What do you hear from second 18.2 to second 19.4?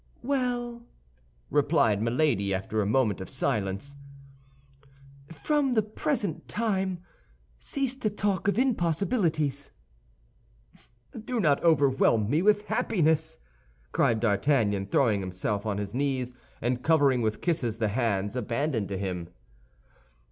abandoned to him.